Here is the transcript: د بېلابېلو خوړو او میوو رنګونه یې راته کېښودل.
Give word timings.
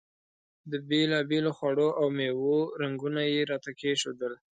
د 0.71 0.73
بېلابېلو 0.89 1.51
خوړو 1.57 1.87
او 1.99 2.05
میوو 2.17 2.57
رنګونه 2.81 3.21
یې 3.33 3.41
راته 3.51 3.71
کېښودل. 3.79 4.33